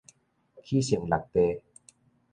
[0.63, 1.61] 起性搦地